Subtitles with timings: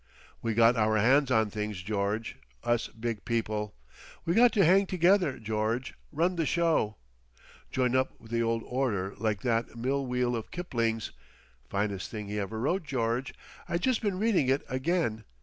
[0.41, 3.75] "We got our hands on things, George, us big people.
[4.25, 6.95] We got to hang together, George run the show.
[7.69, 11.11] Join up with the old order like that mill wheel of Kipling's.
[11.69, 13.35] (Finest thing he ever wrote, George;
[13.69, 15.23] I jes' been reading it again.